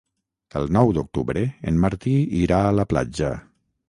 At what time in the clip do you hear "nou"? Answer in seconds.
0.77-0.93